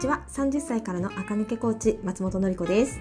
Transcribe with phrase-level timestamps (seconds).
[0.00, 0.22] ちは。
[0.28, 3.00] 30歳からの赤抜けコーチ松本の子です。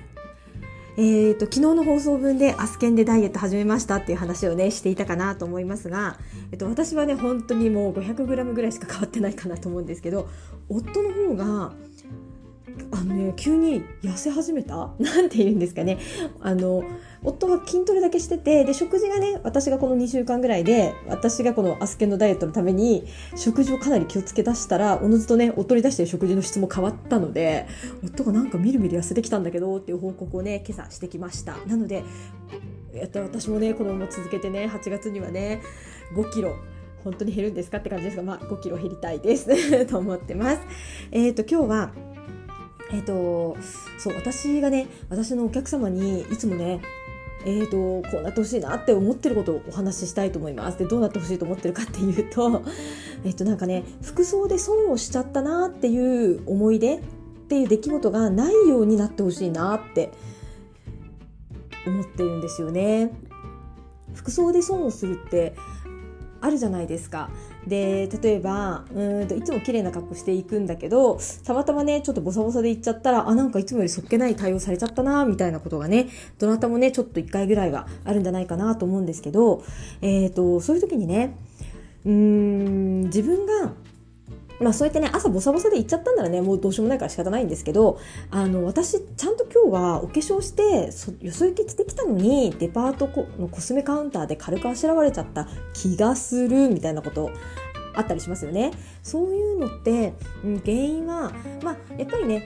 [0.98, 6.18] えーと、昨日の放送分でアスケンでダイエット始めましたっていう話をねしていたかなと思いますが、
[6.52, 10.27] えっと、私はね本当にもう 500g ぐらいしか変わってないかなと思うんですけど
[10.68, 11.71] 夫の方が
[12.91, 14.93] あのね急に痩せ始めた？
[15.00, 15.98] なんて言うんですかね。
[16.41, 16.84] あの
[17.23, 23.05] 夫は筋トレだけしててで食事がね私がこの2週間ぐらいで私がこのアスケンのダイエットのために
[23.36, 27.68] 食事をかなり気をつけ出したらおのずとね夫に出してる食事の質も変わったので
[28.04, 31.57] 夫がなんかみるみる痩せてきたんだけどっていう報告をね今朝してきました。
[31.68, 32.03] なので
[32.94, 35.61] やった私もねこのまま続けてね8月にはね
[36.16, 36.55] 5キロ
[37.03, 39.86] 本当に減るんですかって感じですが、まあ、5キロ減りたいです。
[39.88, 40.59] と思ってます。
[41.11, 41.91] えっ、ー、と今日は
[42.92, 43.58] えっ、ー、と
[43.98, 46.81] そう私がね私のお客様にいつもね
[47.45, 50.78] えーと、こうなってほしいなって思ってることをお話ししたいと思います。
[50.78, 52.64] でどうなってほしいと思ってるかっていうと,
[53.23, 57.02] えっとなんかね服装で損をしちゃったなっていう思い出っ
[57.47, 60.11] ていう出来事がないようになってほしいなって
[61.88, 63.13] 思ってるんですよね。
[64.13, 65.53] 服装で損をするって
[66.41, 67.29] あるじゃないですか。
[67.67, 76.07] で例えばうんといつも綺麗な格好していくんだけどたまたまねちょっとボサボサで行っちゃったらあなんかいつもよりそっけない対応されちゃったなみたいなことがね
[76.39, 79.63] どなたもねちょっと1回ぐらいはあるんじゃないかなと思うんですけど、
[80.01, 81.35] えーと、そういう時にね
[82.05, 83.73] うーん自分が
[84.59, 87.99] まあそうやってね朝ボサボサで行っちゃったんならねもうどうしようもないから仕方ないんですけど
[88.31, 90.91] あの私ちゃんと今日はお化粧して
[91.25, 93.07] よそ行き着てきたのにデパート
[93.39, 97.31] のコスメカウンターで軽くあしらわれちゃった気がするみたいなこと
[97.95, 98.71] あったりしますよね。
[99.03, 100.13] そういうのって、
[100.63, 101.31] 原因は、
[101.63, 102.45] まあ、やっぱりね、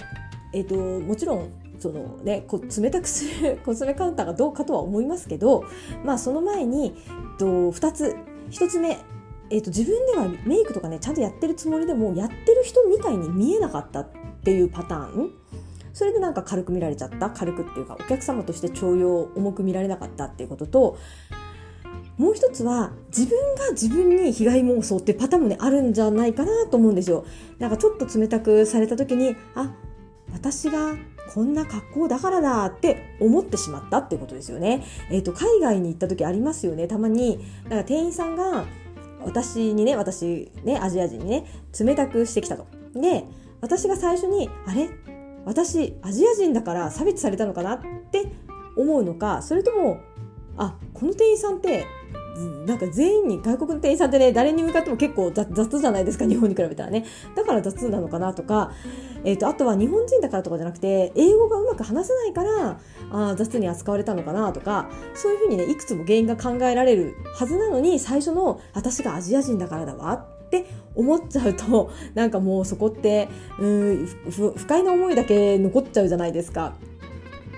[0.53, 5.65] えーと、もちろんそのね、こ冷たくするコスメカウンターがどうかとは思いますけど、
[6.03, 8.15] まあ、その前に、えっと、2つ
[8.51, 8.97] 1つ目
[9.53, 14.07] えーと、自分ではメイクとかねちゃんとやってるつもりでもやってる人みたいに見えなかったっ
[14.43, 15.31] ていうパターン
[15.93, 20.97] それでなんか軽く見られちゃった軽くっていうかお客様として重用重く見られなかったっていうことと
[22.17, 27.23] もう一つは自分が自分に被害妄想ってパターンもねあるんじゃないかなと思うんですよ。
[27.59, 29.71] なんかちょっと冷たくされた時にあ
[30.33, 30.95] 私が
[31.33, 34.83] こんな格好だからだって思ってしまったってことですよね。
[35.11, 36.87] えっ、ー、と海外に行った時ありますよね。
[36.87, 37.39] たまに
[37.69, 38.65] なんか店員さんが
[39.25, 41.45] 私にね私ねアジア人にね
[41.79, 42.67] 冷たくしてきたと。
[42.93, 43.25] で
[43.61, 44.89] 私が最初にあれ？
[45.45, 47.81] 私アジア人だから差別されたのかなっ
[48.11, 48.31] て
[48.77, 49.99] 思うのかそれとも
[50.57, 51.85] あこの店員さんって
[52.65, 57.05] なんか全員に外国の店員さんってね誰に向かっても結構雑じゃないですか日本に比べたらね
[57.35, 58.71] だから雑なのかなとか、
[59.23, 62.79] えーと、あとは日本人だからとかじゃなくて英語がうまく話せないから
[63.11, 70.65] あ雑に扱われたのかなとかそういうふうにねいくつも原因が考えられるはずなのに最初の私がアジア人だからだわって
[70.95, 73.29] 思っちゃうとなんかもうそこって
[73.59, 76.73] うん不快な思いだけ残っちゃうじゃないですか。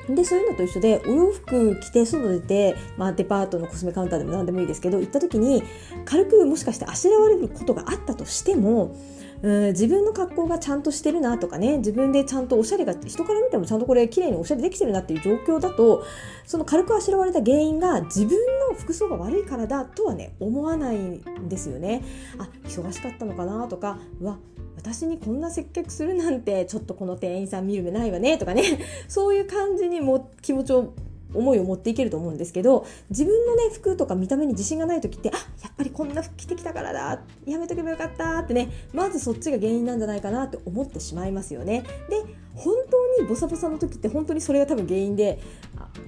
[0.10, 5.64] でそういうのと一緒でお洋服着て外出て、まあ、デパートのコスメカウンターでも何でもいいですけど行った時に
[6.06, 8.96] 軽くもしかしてあしらわれることがあったとしても
[9.42, 16.04] うん自分の格好がちゃんとしてるなとかね自分でちゃんとおしゃれが人から見てもちゃんとこれ綺麗におしゃれできてるなっていう状況だと
[16.46, 18.38] その軽くあしらわれた原因が自分
[18.70, 22.04] の服装が悪いからだとはね思わないんですよね。
[22.38, 24.38] あ忙しかったのかなとかうわ
[24.76, 28.64] 私にこんな接客するなんてちょっとこの店員さん見る目ないわねとかね
[29.08, 30.94] そういう感じにも気持ちを
[31.36, 41.84] 思いを持っていけると思うんですけど自分のね服とか見た目に自信がない時ってあやっぱりこんな服着てきたからだやめとけばよかったってねまずそっちが原因なんじゃないかなって思ってしまいますよね。
[42.10, 42.24] で
[42.56, 45.40] 本当にボサボサの時って本当にそれが多分原因で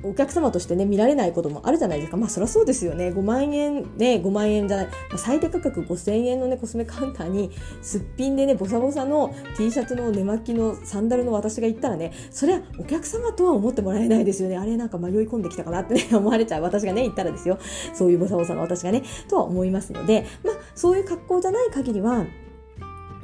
[0.04, 2.18] お客様としてね見られないこともあるじゃないですか。
[2.18, 3.10] まあそりゃそうですよね。
[3.10, 14.58] 5万円ね5万円じゃない、まあ、最低価格5000円のねコスメカウンターにすっぴんでねボサボサの T シャツの寝巻きのサンダルの私が行ったらねそれはお客様とは思ってもらえないですよね。
[14.58, 16.64] あれなんか迷い込んできたかなってね 思われちゃう。
[16.64, 17.58] 私がね行ったらですよ。
[17.94, 20.26] そういうボサボサの私がねとは思いますので。
[20.44, 22.26] まあそういう格好じゃない限りは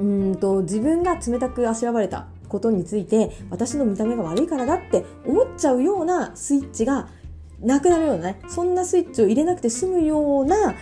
[0.00, 2.26] うんと自分が冷たくあしらわれた。
[2.54, 7.08] ことについて私の見た目が悪いからだって思っちゃうようなスイッチが
[7.60, 8.40] なくなるようなね。
[8.48, 10.74] そんなスイッチを入れなくて済むような、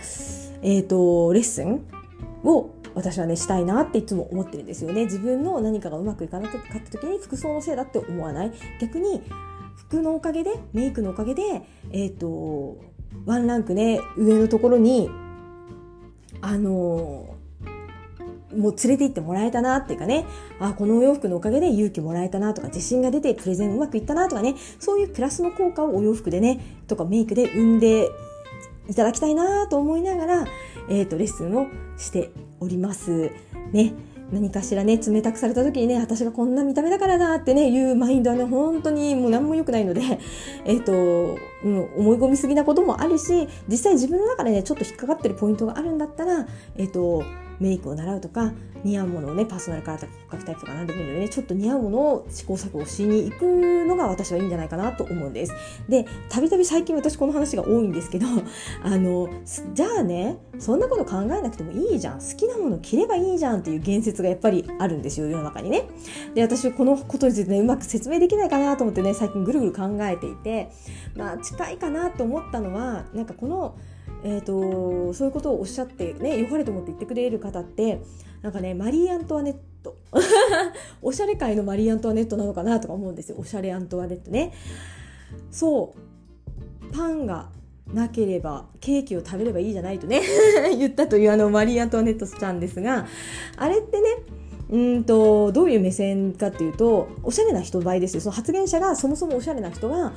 [0.61, 1.83] えーと、レッスン
[2.43, 5.05] を私はねしたいなっていつも思ってるんですよね。
[5.05, 8.51] 自分の何かがうまくいかなかった時に服装のせいだって思わない。
[8.79, 9.23] 逆に
[9.75, 11.41] 服のおかげでメイクのおかげで
[11.91, 12.77] えっ、ー、と
[13.25, 15.09] ワンランクね上のところに
[16.41, 17.32] あの
[18.57, 20.25] もう連れて行ってもらえたなっていうかね、
[20.59, 28.09] あ、このお洋服のおかげで勇気もらえたなとか、自信が出てプレゼンうまくいったなとかね、そういうプラスの効果をお洋服でね、とかメイクで生んで
[28.89, 30.47] いただきたいなと思いながら、
[30.89, 31.67] えっ、ー、と、レッスンを
[31.97, 33.31] しております。
[33.71, 33.93] ね。
[34.33, 40.01] 何かしらね冷たくされた時にね私がこんな見た目だからだってねいうマインドはね本当にもう何も良くないので
[40.65, 41.37] えっ、と、うん、
[41.97, 46.47] 思い込みすぎなこともあるし実際自分の中でねちょっと引っかかってるポイントがあるんだったら
[46.77, 47.23] えっ、と
[47.59, 48.51] メイクを習うとか
[48.83, 53.45] 似合うものをねパーソナルカラーとか骨格タイプとか何でもいいのでねちょっと似合うものを試行錯誤しに行く
[53.85, 55.53] のが私はいいんじゃないかなと思うんです。
[55.87, 58.27] でたびたび最近私この話が多いんですけど
[58.83, 59.29] あの
[59.73, 62.19] じゃあねそんなこと考えなくてもいいじゃん。
[62.19, 65.87] 好きなもの着ればいいじゃんっていう言説がやっぱりあるんですよ世の中にね。
[66.33, 70.71] で私このことについてねうまく説明できないかなと思ってね最近ぐるぐる考えていて
[71.15, 73.75] まあ近いかなと思ったのはなんかこの
[74.23, 78.01] えーと、そういうことをおっしゃってね良かれと思って言ってくれる方って
[78.41, 79.53] なんかねマリー・アントワネッ
[79.83, 79.97] ト。
[81.01, 83.35] おしゃれ界のマリー・アントワネットなのかなとか思うんですよ。
[83.37, 84.53] おしゃれアントワネットね。
[85.51, 86.93] そう。
[86.95, 87.49] パンが
[87.91, 90.21] なければケーキを食べればいいじゃないとね
[90.77, 93.07] 言ったというあのマリー・アントワネットちゃんですが
[93.57, 94.07] あれってね
[94.69, 98.21] うんとどういう目線かっていうとおしゃれな人の場合ですよ。
[98.21, 100.13] その発言者がそもそもおしゃれな人が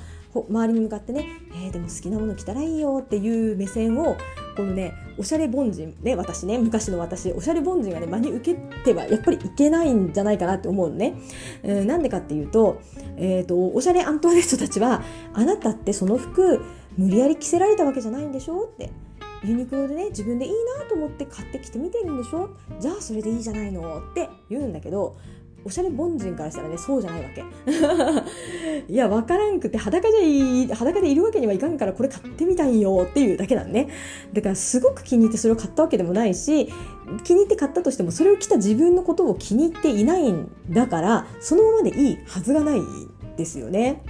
[0.48, 4.16] 周りに向かってね、えー、でも好きなもの着たらいいよっていう目線を
[4.56, 11.14] このねおしゃれ凡人ね私ね昔の私おしゃれ凡人がね真に受けてはやっぱりいけないんじゃないかなって思うのね。
[11.62, 12.80] えー、なんでかっていうと,、
[13.16, 15.02] えーと、おしゃれアントワネットたちは
[15.32, 16.60] あなたってその服
[16.96, 18.90] 無理やり着せられたわけじゃないんでしょうって
[19.44, 22.50] ユニクロでね自分でいいなと思って買ってきてみてるんでしょ
[22.80, 25.16] じゃあそれでいいじゃないのって言うんだけど
[25.64, 27.44] おしゃれ凡人からしたらねそうじゃないわけ
[28.92, 33.88] いや分からんくて裸じゃいい裸でいるわけにはいかんからこれ買ってみたいよっていうだけなんね
[34.32, 36.72] だからすごく気に入ってそれを買ったわけでもないし
[37.24, 42.80] 気に入って買ったとしてもそれを着た自分のことを気に入っていないんだからそのままでいいはずがない
[43.36, 44.02] ですよね。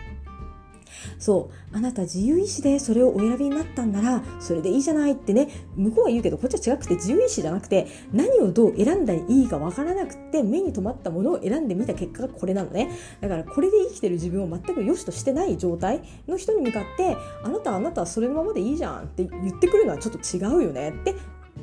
[1.18, 1.76] そう。
[1.76, 5.48] あなた自由意志でそれをお選びになったんならそれでいいじゃないってね。
[5.76, 12.90] 向こうは言うけどこっちは違くて自由意志じゃなくて何をどう選んだらいいかわからなくて目に留まったものを選んでみた結果がこれなのね。
[13.20, 21.14] だからこれで生きてる自分を全く良しとしてない状態の人に向かってあなたあなたはそれのままでいいじゃんって言ってくるのはちょっと違うよねって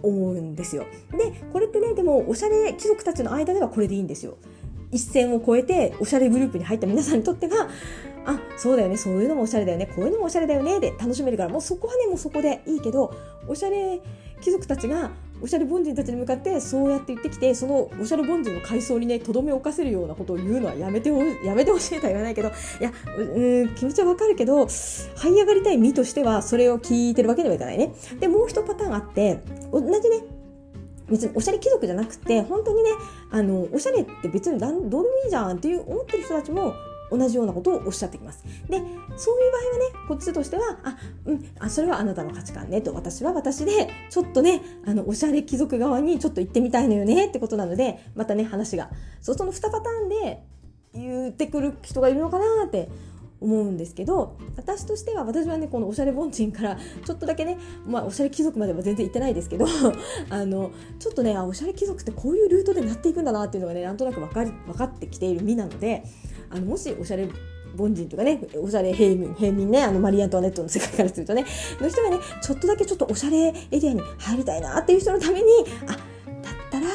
[0.02, 0.86] 思うんですよ。
[1.12, 4.38] でこれってねでもおしゃれ貴族たちの間ではこれでいいんですよ。
[4.92, 7.68] 一線を越えておしゃれグループに入った皆さんにとっては
[8.26, 8.98] あそうだよね。
[8.98, 9.88] そういうのもおしゃれだよね。
[9.88, 10.80] こういうのもおしゃれだよね。
[10.80, 11.50] で楽しめるから。
[11.50, 13.14] もうそこはねもうそこでいいけど
[13.48, 14.02] おしゃれ
[14.42, 15.12] 貴族たちが
[15.42, 27.94] おしゃれ凡人たちに向かってそうやって言ってきてそのおしゃれ凡人の階層にねとどめをかせるようなことを言うのはやめてほやめてほしいとは言わないけどいやうん気持ちはわかるけど這い上がりたい身としてはそれを聞いてるわけにはいかないね。
[28.20, 29.42] でもう一パターンあって
[29.72, 30.24] 同じね
[31.10, 32.90] 別におしゃれ貴族じゃなくて本当にね
[33.32, 36.74] あのおしゃれって別にどうでもいいじゃんっていう思ってる人たちも
[37.18, 38.44] 同じようなことをおっしゃってきます。
[38.68, 48.90] で、そういう場合はね、こっちとしては、あ、うん、あ、それはあなたの価値観ねと、私は私で、ちょっとね、あの、おしゃれ貴族側にちょっと行ってみたいのよねってことなので、またね、話が、
[49.22, 50.44] そう、その2パターンで
[50.94, 52.90] 言ってくる人がいるのかなって
[53.44, 59.66] 思うんですけど私としては私はねこのおしゃれ凡人からちょっとだけね、まあ、おしゃれ貴族までは全然行ってないですけど
[60.30, 66.04] あのちょっとねおしゃれ貴族ってこういうルートでなっていくんだなっていうのがねなんとなく分かり分かってきている身なので
[66.50, 67.28] あのもしおしゃれ
[67.78, 71.44] 凡人とかね、おしゃれ平民、平民ね、あのマリー・アントワネットの世界からするとね、
[71.82, 75.48] の人がね、ちょっとだけちょっとおしゃれエリアに入りたいなっていう人のために、
[75.88, 75.98] あ、だっ
[76.70, 76.88] たら、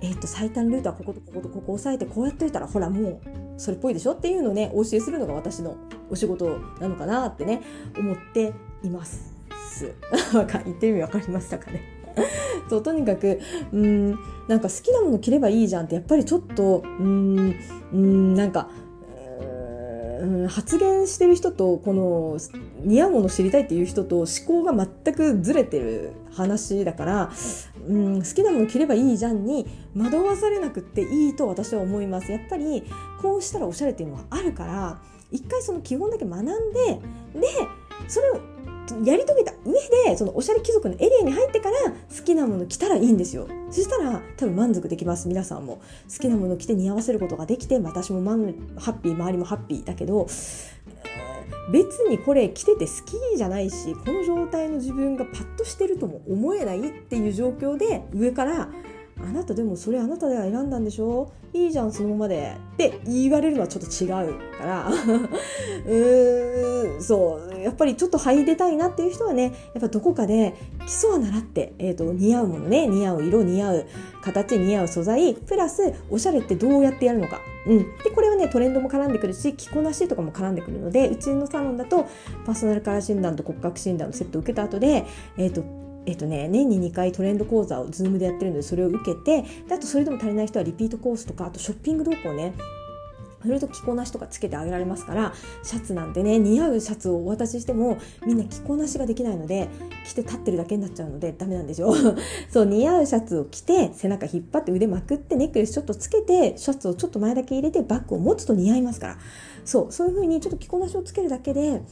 [0.00, 3.20] えっ、ー、と、最短ルートはこことこことここ押さえて、こうやっといたら、ほら、もう、
[3.58, 5.76] それっぽいでしょっていうのをねお教えするのが私の
[6.10, 7.62] お仕事なのかなってね
[7.98, 9.36] 思っています。
[10.64, 11.82] 言ってる意味分かりましたかね
[12.68, 13.38] そうとにかく
[13.72, 14.10] うん
[14.48, 17.54] なんか好きなもの着ればいいじゃんってやっぱりちょっとうん
[17.92, 18.68] うんなんか
[20.20, 22.38] うん、発言してる人とこの
[22.80, 27.32] 似合うもの知りたいっていう人と思考が全くずれてる話だから、
[27.86, 32.82] うん、好きなもの着ればいいじゃんに惑わされなくっていいと私は思いますやっぱり
[33.20, 36.50] こうしたらおしゃれっていうのはあるから一回その基本だけ学んで
[37.34, 37.48] で
[38.06, 38.40] それを
[39.04, 39.74] やり遂げた上
[40.10, 43.46] でそのおしゃれ貴族のエリアに入ってから好きなもの着たらいいんですよ。
[43.70, 45.82] そしたら多分満足できます皆さんも。
[46.10, 48.22] 好きなもの着て似合わせることができて私も
[48.76, 50.26] ハッピー周りもハッピーだけど
[51.70, 58.70] 別にこれ着てて好きじゃないしこの状態の自分がパッとしてるとも思えないっていう状況で上から
[59.20, 64.88] あなたでもそれあなたで選んだんでしょいいじゃんそのままでって言われるのはちょっと違うから。
[65.86, 67.48] うーんそう。
[67.62, 70.54] やっぱりちょっと入りたいなっていう人はねやっぱどこかで
[70.86, 73.86] 基礎は習って、えーと、似合うものね似合う色似合う
[74.22, 82.08] 形似合う素材プラスおしゃれってどうやってやるのか、うん、でこれはねトレンドも絡んでくるし着こなしとかも絡んでくるのでうちのサロンだと
[82.46, 85.06] パーソナルカラー診断と骨格診断のセットを受けた後で、
[85.36, 92.54] えーとえっとね、年に2回トレンド講座を Zoom でやってるのでそれを受けてであとそれでも足りない人はリピートコースとかあとショッピング動向ね
[93.42, 99.68] それと着こなしとかつけてあげられますからシャツなんてね似合うシャツをお渡ししてもみんな着こなしができないので
[100.06, 101.94] 着て立ってるだけになっちゃうのでダメなんですよ。
[102.50, 109.18] そう似合うシャツを着て背中引っ張って腕まくってネックレスちょっとつけてシャツをちょっと前だけ入れてバッグを持つと似合いますから。
[109.68, 111.82] そうそういう風にちょっと着こなしをつけるだけで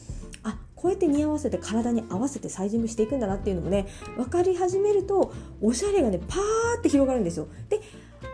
[0.77, 7.47] こうやって似合わせて体に合わせてサイジングしていくんだなっていうのもね分かり始めるとおしゃれがねパーって広がるんですよ。
[7.67, 7.81] で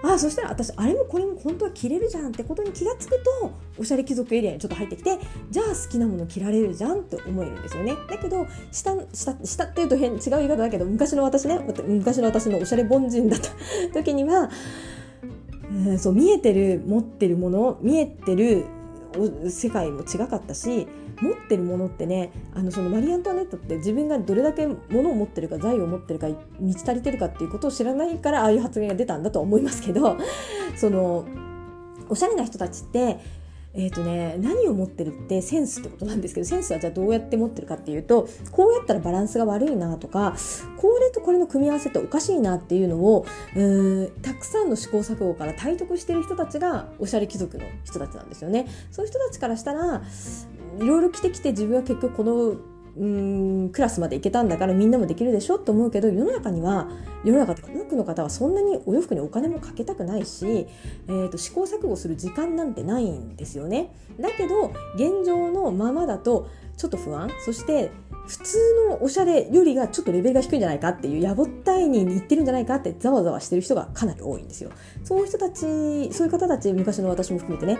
[0.01, 5.17] あそしたら私あれもこれも本当は着れるじゃんってことに気が付くとおしゃれ貴族エリアにちょっと入ってきて
[5.49, 7.95] じゃあ好きなもの着られるじゃんって思えるんですよね。
[8.09, 13.49] だけど下下下っていうと変違う言い方だけど昔の私ね昔の私のおしゃれ凡人だった
[13.93, 14.49] 時には、
[15.69, 18.65] うん、そう見えてる持ってるもの見えてる
[19.49, 20.87] 世界も違かったし
[21.23, 26.27] 持ってるものってねあのそのマリー・アントワネットって自分がどれだけ物を持ってるか財を持ってるか
[26.59, 30.17] 満ち足りてるかっていうことを知らないからああいう発言が出たんだと思いますけど
[30.75, 31.25] その
[32.09, 33.17] おしゃれな人たちって
[33.75, 40.35] えーとね、何を持ってるってセンスってことなんですけどセンスはじゃあどうやって持ってるかっていうとこうやったらバランスが悪いなとか
[40.77, 43.25] これとこれの組み合わせっておかしいなっていうのを
[43.55, 48.67] うんたくさんの試行錯誤から体得してる人たちがおしゃれ貴族の人たちなんですよね。
[48.91, 50.03] そういう人たちからしたら
[50.79, 52.55] いろいろ着てきて自分は結局この
[52.95, 56.87] うんクラスまで行けたんだからみんなもできるでしょと思うけど世の中には
[57.23, 60.67] 世の中って多くの方はそんなにお洋服にお金もかけたくないし、
[61.07, 63.95] えーと、試行錯誤する時間なんてないんですよね。
[64.19, 67.89] だけど現状のままだとちょっと不安そして
[68.27, 68.57] 普通
[68.89, 74.69] のおしゃれよりがちょっとレベルが低いんじゃないかっていうやぼったいに言ってるんじゃないかってざわざわしてる人がかなり多いんですよ。
[75.03, 75.61] そういう人たち
[76.13, 77.79] そういう方たち昔の私も含めてねは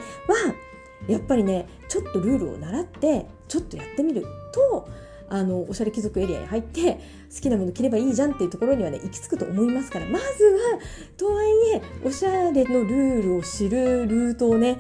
[1.07, 4.87] やっぱりねちょっとルールを習ってちょっとやってみると
[5.29, 6.99] あのおしゃれ貴族エリアに入って
[7.33, 10.05] 好きなもの着ればいいじゃんっていうところにはね行き着くと思いますから。
[10.05, 10.79] まずは
[11.17, 14.77] とはいえおしゃれのルールを知るルートをね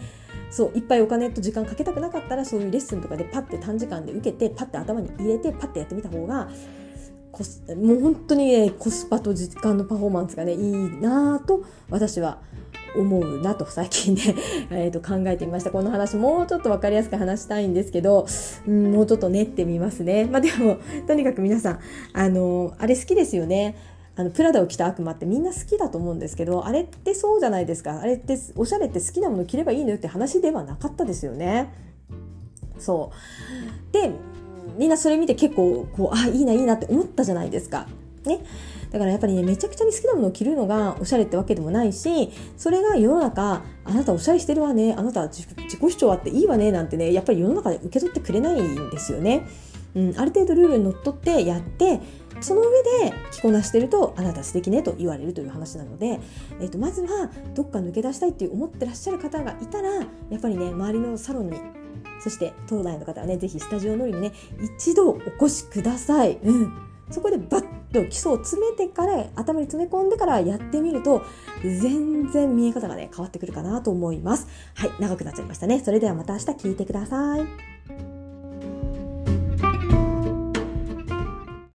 [0.51, 6.47] そういっぱいお金と時間かけたくなかったらそういうレッスンとかでパッて短時間で受けてパッて頭に入れてパッてやってみた方が
[7.31, 12.37] コスもう本当にねコスパと時間のパフォーマンスがねいいなと私は
[12.95, 14.35] 思うなと最近ね
[14.71, 15.71] えと考えてみました。
[15.71, 18.25] この話もうちょっと分かりやすく話したいんですけど、
[18.67, 20.25] うん、もうちょっと練ってみますね。
[20.25, 21.79] まあでもとにかく皆さん
[22.13, 23.75] あのあれ好きですよね。
[24.15, 27.99] あのプラダを着た悪魔ってみんな好きだと思うんですけどあれってそうじゃないですか。
[27.99, 31.73] あれっておしゃれって好きなもの着ればいいのよって話ではなかったですよね。
[32.77, 33.11] そ
[33.89, 33.93] う。
[33.93, 34.11] で
[34.77, 37.87] みんなそれ見て結構こうあいいないいなって思ったじゃないですか。
[38.25, 38.39] ね
[38.91, 49.47] だからやっぱりねめちゃくちゃに好きなものを着るのがおしゃれってわけでもないしそれが世の中あなたおしゃれしてるわねあなた自己主張あっていいわねなんてねやっぱり世の中で受け取ってくれないんですよね。
[49.95, 52.01] うん、ある程度ルールにのっとってやって
[52.41, 52.67] その上
[53.07, 56.19] で着こなしてるとあなた素敵ねと言われるという話なので、
[56.59, 60.01] えー、とまずはどっか抜け出したいって思ってらっしゃる方がいたらや
[60.37, 61.59] っぱりね周りのサロンに
[62.19, 64.31] そして東大の方はね是非スタジオ乗りにね
[64.77, 66.37] 一度お越しください。
[66.43, 71.23] うんそこでバッでも基礎を詰めてから頭に詰め込んでからやってみると
[71.61, 74.47] 全然見え方がね変わってくるかなと思います。
[74.73, 75.79] はい長くなっちゃいましたね。
[75.79, 77.72] それではまた明日聞いてください。